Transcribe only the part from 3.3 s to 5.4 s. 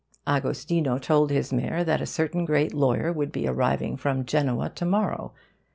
be arriving from Genoa to morrow.